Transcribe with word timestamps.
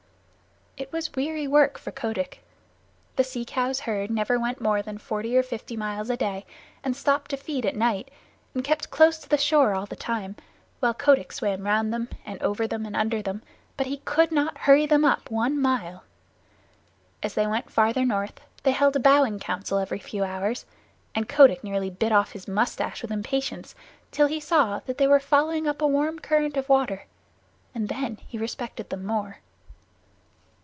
It 0.77 0.91
was 0.91 1.13
weary 1.13 1.47
work 1.47 1.77
for 1.77 1.91
Kotick. 1.91 2.41
The 3.15 3.75
herd 3.85 4.09
never 4.09 4.39
went 4.39 4.59
more 4.59 4.81
than 4.81 4.97
forty 4.97 5.37
or 5.37 5.43
fifty 5.43 5.77
miles 5.77 6.09
a 6.09 6.17
day, 6.17 6.43
and 6.83 6.95
stopped 6.95 7.29
to 7.31 7.37
feed 7.37 7.67
at 7.67 7.75
night, 7.75 8.09
and 8.55 8.63
kept 8.63 8.89
close 8.89 9.19
to 9.19 9.29
the 9.29 9.37
shore 9.37 9.75
all 9.75 9.85
the 9.85 9.95
time; 9.95 10.37
while 10.79 10.95
Kotick 10.95 11.31
swam 11.33 11.65
round 11.65 11.93
them, 11.93 12.09
and 12.25 12.41
over 12.41 12.65
them, 12.65 12.87
and 12.87 12.95
under 12.95 13.21
them, 13.21 13.43
but 13.77 13.85
he 13.85 13.97
could 14.05 14.31
not 14.31 14.57
hurry 14.57 14.87
them 14.87 15.05
up 15.05 15.29
one 15.29 15.51
half 15.57 15.61
mile. 15.61 16.03
As 17.21 17.35
they 17.35 17.45
went 17.45 17.69
farther 17.71 18.03
north 18.03 18.41
they 18.63 18.71
held 18.71 18.95
a 18.95 18.99
bowing 18.99 19.39
council 19.39 19.77
every 19.77 19.99
few 19.99 20.23
hours, 20.23 20.65
and 21.13 21.29
Kotick 21.29 21.63
nearly 21.63 21.91
bit 21.91 22.11
off 22.11 22.31
his 22.31 22.47
mustache 22.47 23.03
with 23.03 23.11
impatience 23.11 23.75
till 24.09 24.25
he 24.25 24.39
saw 24.39 24.79
that 24.87 24.97
they 24.97 25.05
were 25.07 25.19
following 25.19 25.67
up 25.67 25.79
a 25.79 25.85
warm 25.87 26.17
current 26.17 26.57
of 26.57 26.69
water, 26.69 27.05
and 27.75 27.87
then 27.87 28.17
he 28.27 28.39
respected 28.39 28.89
them 28.89 29.05
more. 29.05 29.37